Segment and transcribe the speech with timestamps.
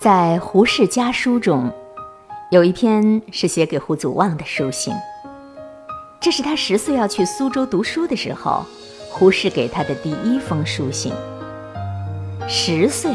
[0.00, 1.68] 在《胡适家书》中，
[2.52, 4.94] 有一篇是写给胡祖望的书信。
[6.20, 8.64] 这是他十岁要去苏州读书的时候，
[9.10, 11.12] 胡适给他的第一封书信。
[12.46, 13.10] 十岁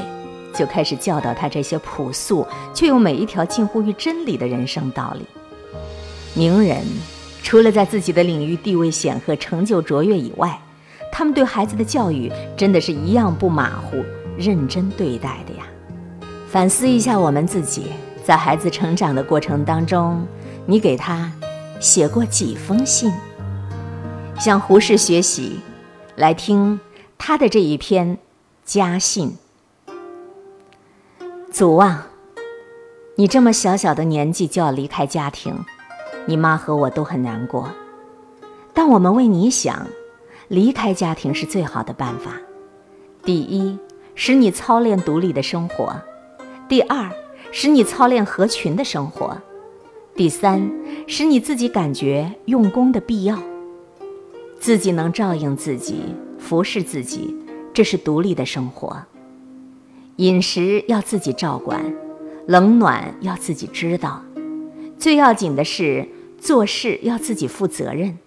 [0.53, 5.25] 就开始教导他这些朴素却又每一条近乎于真理的人生道理。
[6.33, 6.83] 名人
[7.41, 10.59] 除了在自己的领域地位显赫、成就卓越以外，
[11.13, 14.03] 他们对孩子的教育真的是一样不马虎、
[14.37, 15.62] 认真对待的呀。
[16.53, 17.87] 反思一下我们自己，
[18.23, 20.23] 在孩子成长的过程当中，
[20.67, 21.31] 你给他
[21.79, 23.11] 写过几封信？
[24.39, 25.59] 向胡适学习，
[26.15, 26.79] 来听
[27.17, 28.19] 他的这一篇
[28.63, 29.35] 家信。
[31.51, 32.07] 祖啊，
[33.15, 35.55] 你这么小小的年纪就要离开家庭，
[36.27, 37.71] 你妈和我都很难过，
[38.75, 39.87] 但我们为你想。
[40.49, 42.33] 离开家庭是最好的办法。
[43.23, 43.75] 第一，
[44.13, 45.91] 使你操练独立的生活；
[46.69, 47.11] 第二，
[47.51, 49.35] 使你操练合群的生活；
[50.15, 50.71] 第三，
[51.07, 53.37] 使你自己感觉用功的必要。
[54.59, 57.35] 自己能照应自己，服侍自己，
[57.73, 59.03] 这是独立的生活。
[60.17, 61.93] 饮食要自己照管，
[62.47, 64.23] 冷暖要自己知道。
[64.97, 66.07] 最要紧的是
[66.39, 68.17] 做事要自己负责任。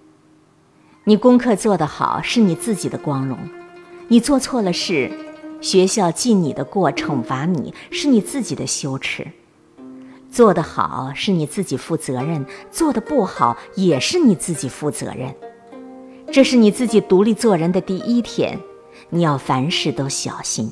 [1.05, 3.39] 你功课做得好是你自己的光荣，
[4.09, 5.11] 你做错了事，
[5.61, 9.27] 学校记你的过，惩罚你是你自己的羞耻。
[10.31, 15.35] 做得好是你自己负责任，做得不好也是你自己负责任。
[16.31, 18.59] 这是你自己独立做人的第一天，
[19.09, 20.71] 你要凡事都小心。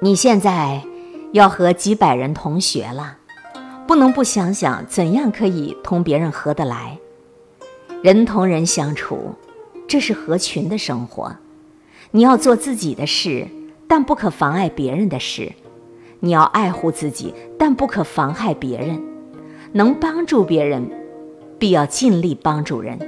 [0.00, 0.80] 你现在
[1.32, 3.16] 要和几百人同学了，
[3.86, 6.98] 不能不想想怎样可以同别人合得来。
[8.00, 9.34] 人同人相处，
[9.88, 11.34] 这是合群的生活。
[12.10, 13.46] 你要做自己的事，
[13.86, 15.52] 但不可妨碍别人的事；
[16.20, 19.02] 你要爱护自己，但不可妨害别人。
[19.72, 20.90] 能帮助别人，
[21.58, 22.98] 必要尽力帮助人，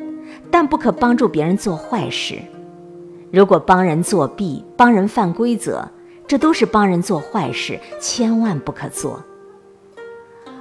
[0.51, 2.39] 但不可帮助别人做坏事。
[3.31, 5.89] 如果帮人作弊、帮人犯规则，
[6.27, 9.23] 这都是帮人做坏事，千万不可做。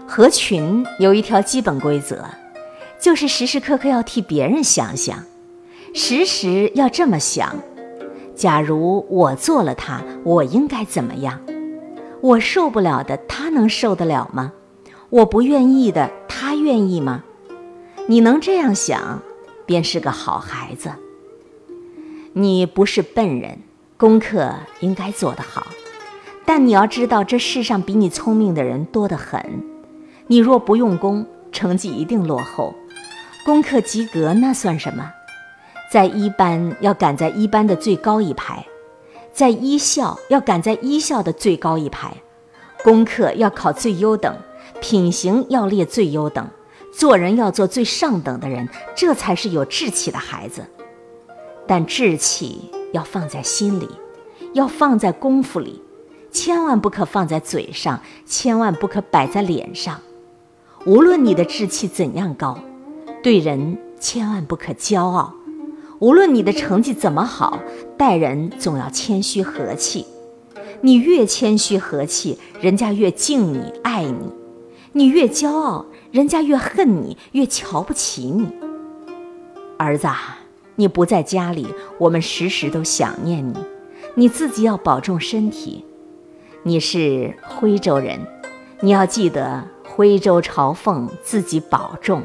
[0.08, 2.26] 合群有一条基本规则。
[3.02, 5.24] 就是时时刻刻要替别人想想，
[5.94, 7.56] 时时要这么想：
[8.40, 11.42] 假如我做了他，我应该怎么样？
[12.22, 14.54] 我受不了的，他能受得了吗？
[15.10, 17.26] 我不愿意的，他愿意吗？
[18.08, 19.22] 你能这样想，
[19.66, 20.90] 便是个好孩子。
[22.32, 23.60] 你不是笨人，
[23.98, 25.68] 功课应该做得好，
[26.46, 29.44] 但你要知道，这世上比你聪明的人多得很。
[30.28, 32.74] 你若不用功，成绩一定落后。
[33.46, 35.12] 功课及格那算什么？
[35.92, 38.66] 在一班要赶在一班的最高一排，
[39.34, 42.16] 在一校要赶在一校的最高一排，
[42.84, 44.36] 功课要考最优等，
[44.80, 46.48] 品行要列最优等，
[46.94, 50.64] 做人要做最上等的人，这才是有志气的孩子。
[51.66, 53.90] 但志气要放在心里，
[54.54, 55.82] 要放在功夫里，
[56.32, 60.00] 千万不可放在嘴上，千万不可摆在脸上。
[60.86, 62.60] 无论你的志气怎样高。
[63.22, 65.34] 对人千万不可骄傲，
[66.00, 67.60] 无论你的成绩怎么好，
[67.98, 70.06] 待人总要谦虚和气。
[70.82, 74.32] 你越谦虚和气，人家越敬你爱你；
[74.94, 78.48] 你越骄傲，人家越恨你，越瞧不起你。
[79.78, 80.08] 儿子，
[80.78, 81.68] 你不在家里，
[81.98, 83.58] 我们时时都想念你。
[84.16, 85.84] 你自己要保重身体。
[86.64, 88.20] 你是徽州人，
[88.80, 92.24] 你要记得徽州朝奉，自己保重。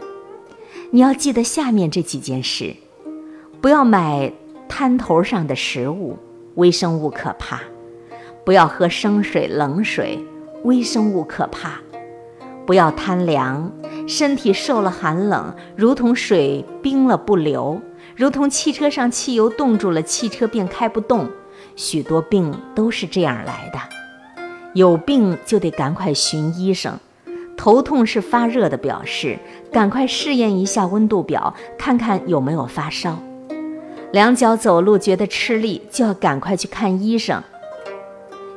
[0.91, 2.75] 你要记得下面这几件事：
[3.65, 4.31] 不要买
[4.69, 6.19] 摊头上的食物，
[6.57, 7.57] 微生物可怕；
[8.45, 10.23] 不要喝生水、冷水，
[10.65, 11.71] 微生物可怕；
[12.67, 13.73] 不要贪凉，
[14.07, 17.81] 身体受了寒冷，如同水冰了不流，
[18.15, 21.27] 如同汽车上汽油冻住了，汽车便开不动。
[21.75, 23.79] 许多病都是这样来的，
[24.75, 26.93] 有病就得赶快寻医生。
[27.57, 29.39] 头痛是发热的表示，
[29.73, 33.19] 赶快试验一下温度表，看看有没有发烧。
[34.15, 37.43] 两脚走路觉得吃力，就要赶快去看医生。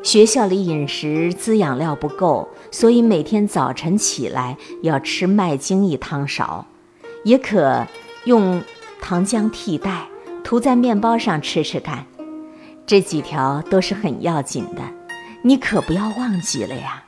[0.03, 6.63] 学校里饮食滋养料不够，所以每天早晨起来要吃麦精一汤勺，
[7.23, 7.87] 也可
[8.25, 8.61] 用
[9.01, 10.05] 糖浆替代，
[10.43, 12.05] 涂在面包上吃吃看。
[12.85, 14.83] 这几条都是很要紧的，
[15.41, 17.03] 你可不要忘记了呀。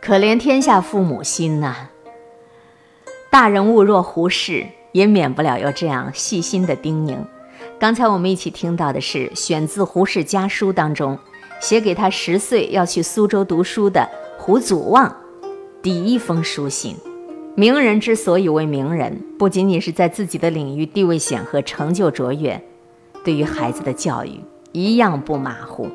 [0.00, 1.90] 可怜天下父母心呐！
[3.30, 7.16] 大人物若胡适，也免不了有这样细心的叮咛。
[7.78, 11.18] 刚才我们一起听到的是选自《胡适家书》当中
[11.60, 14.08] 写给他十岁要去苏州读书的
[14.38, 15.14] 胡祖望
[15.82, 16.96] 第一封书信。
[17.56, 22.62] 名人之所以为名人，不仅仅是在自己的领域地位显赫、成就卓越，
[23.24, 24.40] 对于孩子的教育
[24.72, 25.88] 一样不马虎。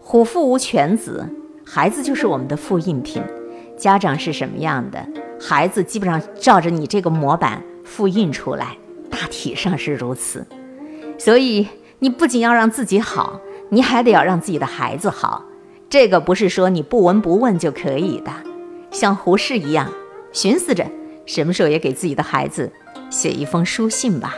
[0.00, 1.28] 虎父无犬子，
[1.64, 3.22] 孩子就是我们的复印品。
[3.76, 5.06] 家长是什么样的，
[5.38, 8.76] 孩子基本上照着你这个模板复印出来，
[9.08, 10.46] 大体上是如此。
[11.16, 11.66] 所以
[12.00, 13.40] 你不仅要让自己好，
[13.70, 15.42] 你还得要让自己的孩子好。
[15.88, 18.30] 这个不是说你不闻不问就可以的，
[18.90, 19.90] 像胡适一样。
[20.32, 20.84] 寻思着
[21.24, 22.70] 什么时候也给自己的孩子
[23.08, 24.34] 写一封书信吧。